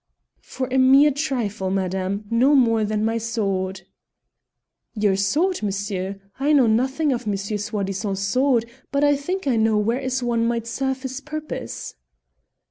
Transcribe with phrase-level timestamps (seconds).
[0.41, 3.83] "For a mere trifle, madame, no more than my sword."
[4.95, 6.19] "Your sword, monsieur?
[6.39, 10.23] I know nothing of Monsieur Soi disant's sword, but I think I know where is
[10.23, 11.93] one might serve his purpose."